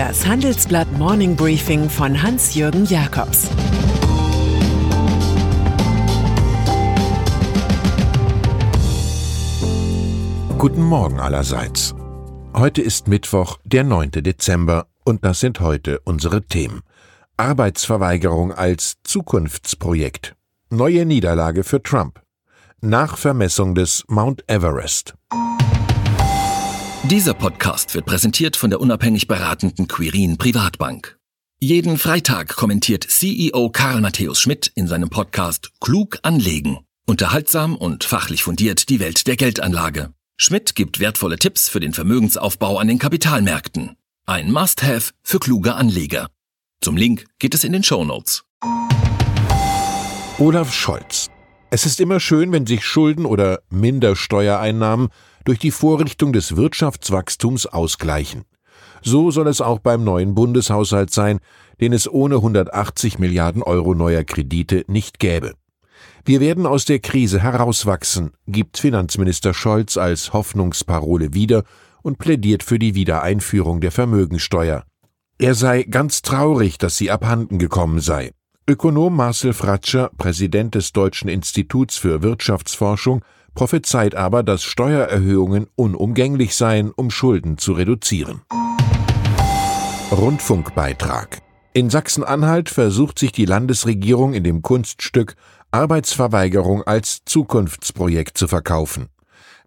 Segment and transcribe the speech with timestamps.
[0.00, 3.50] Das Handelsblatt Morning Briefing von Hans-Jürgen Jakobs
[10.56, 11.94] Guten Morgen allerseits.
[12.54, 14.12] Heute ist Mittwoch, der 9.
[14.12, 16.80] Dezember, und das sind heute unsere Themen.
[17.36, 20.34] Arbeitsverweigerung als Zukunftsprojekt.
[20.70, 22.22] Neue Niederlage für Trump.
[22.80, 25.12] Nachvermessung des Mount Everest.
[27.04, 31.18] Dieser Podcast wird präsentiert von der unabhängig beratenden Quirin Privatbank.
[31.58, 36.80] Jeden Freitag kommentiert CEO Karl Matthäus Schmidt in seinem Podcast Klug anlegen.
[37.06, 40.12] Unterhaltsam und fachlich fundiert die Welt der Geldanlage.
[40.36, 43.96] Schmidt gibt wertvolle Tipps für den Vermögensaufbau an den Kapitalmärkten.
[44.26, 46.28] Ein Must-Have für kluge Anleger.
[46.82, 48.44] Zum Link geht es in den Show Notes.
[50.38, 51.28] Olaf Scholz.
[51.70, 55.08] Es ist immer schön, wenn sich Schulden oder Mindersteuereinnahmen
[55.44, 58.44] durch die Vorrichtung des Wirtschaftswachstums ausgleichen.
[59.02, 61.40] So soll es auch beim neuen Bundeshaushalt sein,
[61.80, 65.54] den es ohne 180 Milliarden Euro neuer Kredite nicht gäbe.
[66.24, 71.64] Wir werden aus der Krise herauswachsen, gibt Finanzminister Scholz als Hoffnungsparole wieder
[72.02, 74.84] und plädiert für die Wiedereinführung der Vermögensteuer.
[75.38, 78.32] Er sei ganz traurig, dass sie abhanden gekommen sei.
[78.68, 86.90] Ökonom Marcel Fratscher, Präsident des Deutschen Instituts für Wirtschaftsforschung, prophezeit aber, dass Steuererhöhungen unumgänglich seien,
[86.90, 88.42] um Schulden zu reduzieren.
[90.12, 95.36] Rundfunkbeitrag in Sachsen-Anhalt versucht sich die Landesregierung in dem Kunststück
[95.70, 99.08] Arbeitsverweigerung als Zukunftsprojekt zu verkaufen.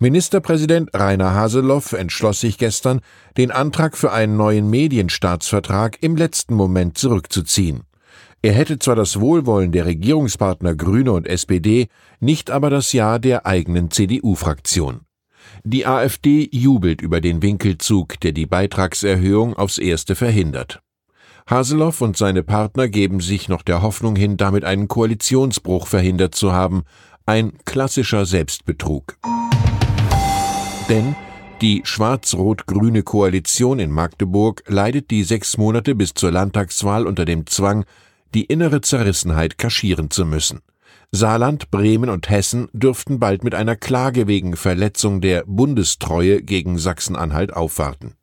[0.00, 3.02] Ministerpräsident Rainer Haseloff entschloss sich gestern,
[3.36, 7.84] den Antrag für einen neuen Medienstaatsvertrag im letzten Moment zurückzuziehen.
[8.44, 11.86] Er hätte zwar das Wohlwollen der Regierungspartner Grüne und SPD,
[12.18, 15.02] nicht aber das Ja der eigenen CDU-Fraktion.
[15.62, 20.82] Die AfD jubelt über den Winkelzug, der die Beitragserhöhung aufs erste verhindert.
[21.48, 26.52] Haseloff und seine Partner geben sich noch der Hoffnung hin, damit einen Koalitionsbruch verhindert zu
[26.52, 26.82] haben,
[27.26, 29.18] ein klassischer Selbstbetrug.
[30.88, 31.14] Denn
[31.60, 37.84] die schwarz-rot-grüne Koalition in Magdeburg leidet die sechs Monate bis zur Landtagswahl unter dem Zwang,
[38.34, 40.60] die innere Zerrissenheit kaschieren zu müssen.
[41.10, 47.52] Saarland, Bremen und Hessen dürften bald mit einer Klage wegen Verletzung der Bundestreue gegen Sachsen-Anhalt
[47.52, 48.14] aufwarten.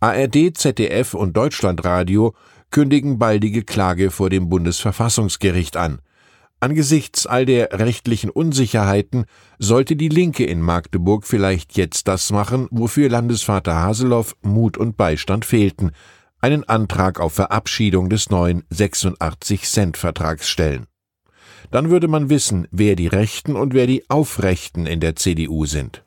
[0.00, 2.34] ARD, ZDF und Deutschlandradio
[2.70, 6.00] kündigen baldige Klage vor dem Bundesverfassungsgericht an.
[6.58, 9.26] Angesichts all der rechtlichen Unsicherheiten
[9.58, 15.44] sollte die Linke in Magdeburg vielleicht jetzt das machen, wofür Landesvater Haseloff Mut und Beistand
[15.44, 15.92] fehlten,
[16.44, 20.84] einen Antrag auf Verabschiedung des neuen 86-Cent-Vertrags stellen.
[21.70, 26.04] Dann würde man wissen, wer die Rechten und wer die Aufrechten in der CDU sind.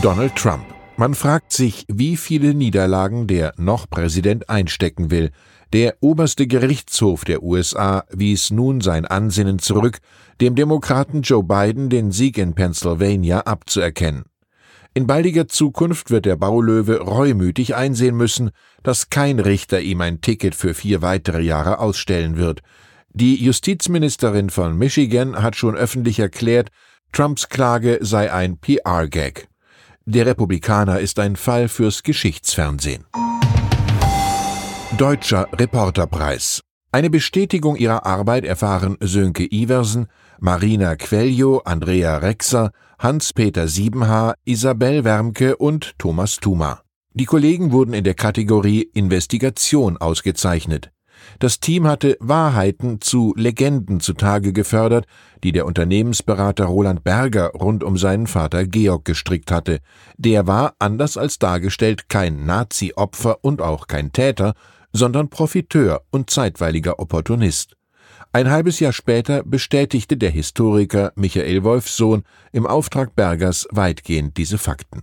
[0.00, 0.64] Donald Trump.
[0.96, 5.32] Man fragt sich, wie viele Niederlagen der noch Präsident einstecken will.
[5.72, 9.98] Der oberste Gerichtshof der USA wies nun sein Ansinnen zurück,
[10.40, 14.22] dem Demokraten Joe Biden den Sieg in Pennsylvania abzuerkennen.
[14.94, 18.50] In baldiger Zukunft wird der Baulöwe reumütig einsehen müssen,
[18.82, 22.60] dass kein Richter ihm ein Ticket für vier weitere Jahre ausstellen wird.
[23.14, 26.68] Die Justizministerin von Michigan hat schon öffentlich erklärt,
[27.12, 29.48] Trumps Klage sei ein PR-Gag.
[30.04, 33.06] Der Republikaner ist ein Fall fürs Geschichtsfernsehen.
[34.98, 36.62] Deutscher Reporterpreis.
[36.94, 40.08] Eine Bestätigung ihrer Arbeit erfahren Sönke Iversen,
[40.38, 46.82] Marina Quellio, Andrea Rexer, Hans-Peter Siebenhaar, Isabel Wermke und Thomas Thuma.
[47.14, 50.90] Die Kollegen wurden in der Kategorie Investigation ausgezeichnet.
[51.38, 55.06] Das Team hatte Wahrheiten zu Legenden zutage gefördert,
[55.42, 59.78] die der Unternehmensberater Roland Berger rund um seinen Vater Georg gestrickt hatte.
[60.18, 64.52] Der war, anders als dargestellt, kein Nazi-Opfer und auch kein Täter,
[64.92, 67.76] sondern Profiteur und zeitweiliger Opportunist.
[68.32, 72.22] Ein halbes Jahr später bestätigte der Historiker Michael Wolfsohn
[72.52, 75.02] im Auftrag Bergers weitgehend diese Fakten.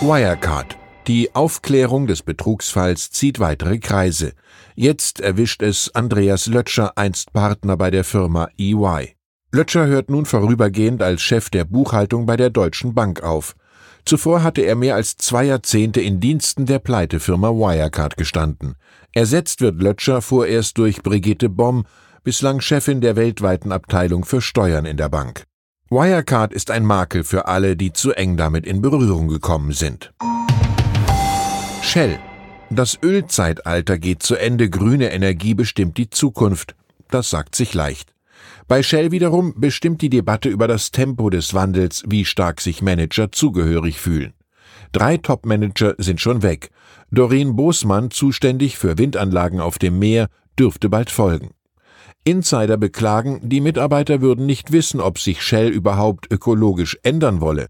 [0.00, 0.76] Wirecard.
[1.06, 4.32] Die Aufklärung des Betrugsfalls zieht weitere Kreise.
[4.74, 9.14] Jetzt erwischt es Andreas Lötscher, einst Partner bei der Firma EY.
[9.52, 13.54] Lötscher hört nun vorübergehend als Chef der Buchhaltung bei der Deutschen Bank auf.
[14.04, 18.74] Zuvor hatte er mehr als zwei Jahrzehnte in Diensten der Pleitefirma Wirecard gestanden.
[19.12, 21.86] Ersetzt wird Lötscher vorerst durch Brigitte Bomm,
[22.22, 25.44] bislang Chefin der weltweiten Abteilung für Steuern in der Bank.
[25.88, 30.12] Wirecard ist ein Makel für alle, die zu eng damit in Berührung gekommen sind.
[31.82, 32.18] Shell.
[32.70, 36.74] Das Ölzeitalter geht zu Ende, grüne Energie bestimmt die Zukunft.
[37.10, 38.13] Das sagt sich leicht.
[38.68, 43.30] Bei Shell wiederum bestimmt die Debatte über das Tempo des Wandels, wie stark sich Manager
[43.32, 44.34] zugehörig fühlen.
[44.92, 46.70] Drei Topmanager sind schon weg.
[47.10, 51.50] Doreen Bosmann, zuständig für Windanlagen auf dem Meer, dürfte bald folgen.
[52.24, 57.66] Insider beklagen, die Mitarbeiter würden nicht wissen, ob sich Shell überhaupt ökologisch ändern wolle.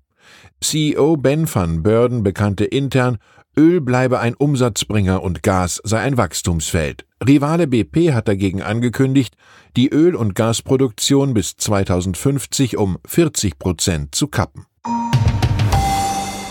[0.61, 3.19] CEO Ben van Beurden bekannte intern,
[3.57, 7.05] Öl bleibe ein Umsatzbringer und Gas sei ein Wachstumsfeld.
[7.27, 9.35] Rivale BP hat dagegen angekündigt,
[9.77, 14.67] die Öl- und Gasproduktion bis 2050 um 40 Prozent zu kappen.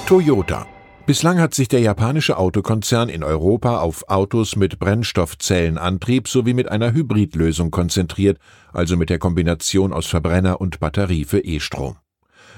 [0.07, 0.65] Toyota
[1.05, 6.93] Bislang hat sich der japanische Autokonzern in Europa auf Autos mit Brennstoffzellenantrieb sowie mit einer
[6.93, 8.39] Hybridlösung konzentriert,
[8.71, 11.97] also mit der Kombination aus Verbrenner und Batterie für E-Strom.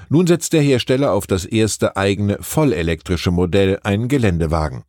[0.08, 4.84] Nun setzt der Hersteller auf das erste eigene vollelektrische Modell, einen Geländewagen.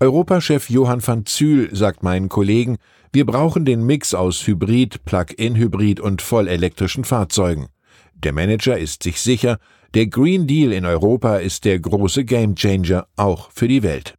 [0.00, 2.78] Europachef Johann van Zyl sagt meinen Kollegen,
[3.12, 7.68] wir brauchen den Mix aus Hybrid, Plug-in-Hybrid und vollelektrischen Fahrzeugen.
[8.14, 9.58] Der Manager ist sich sicher,
[9.94, 14.16] der Green Deal in Europa ist der große Gamechanger auch für die Welt.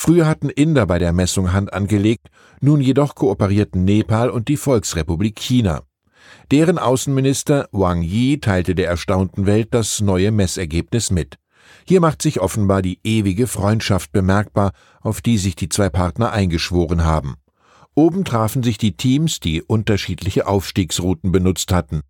[0.00, 2.28] Früher hatten Inder bei der Messung Hand angelegt,
[2.60, 5.82] nun jedoch kooperierten Nepal und die Volksrepublik China.
[6.52, 11.34] Deren Außenminister Wang Yi teilte der erstaunten Welt das neue Messergebnis mit.
[11.84, 17.04] Hier macht sich offenbar die ewige Freundschaft bemerkbar, auf die sich die zwei Partner eingeschworen
[17.04, 17.34] haben.
[17.96, 22.02] Oben trafen sich die Teams, die unterschiedliche Aufstiegsrouten benutzt hatten.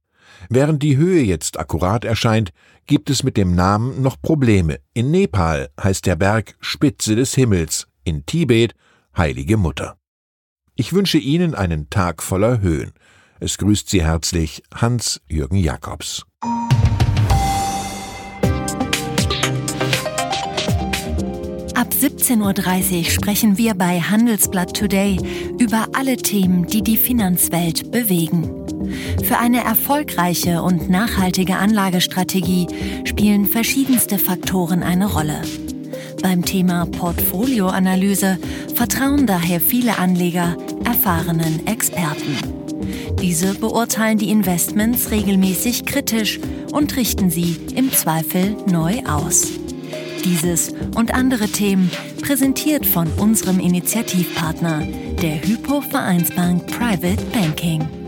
[0.49, 2.53] Während die Höhe jetzt akkurat erscheint,
[2.87, 4.79] gibt es mit dem Namen noch Probleme.
[4.95, 8.75] In Nepal heißt der Berg Spitze des Himmels, in Tibet
[9.17, 9.97] Heilige Mutter.
[10.75, 12.93] Ich wünsche Ihnen einen Tag voller Höhen.
[13.41, 16.25] Es grüßt Sie herzlich Hans-Jürgen Jakobs.
[21.75, 25.19] Ab 17.30 Uhr sprechen wir bei Handelsblatt Today
[25.61, 28.58] über alle Themen, die die Finanzwelt bewegen.
[29.25, 32.67] Für eine erfolgreiche und nachhaltige Anlagestrategie
[33.05, 35.41] spielen verschiedenste Faktoren eine Rolle.
[36.23, 38.39] Beim Thema Portfolioanalyse
[38.75, 42.37] vertrauen daher viele Anleger erfahrenen Experten.
[43.21, 46.41] Diese beurteilen die Investments regelmäßig kritisch
[46.73, 49.49] und richten sie im Zweifel neu aus.
[50.25, 51.91] Dieses und andere Themen
[52.23, 54.87] präsentiert von unserem Initiativpartner,
[55.23, 58.08] der Hypo Vereinsbank Private Banking.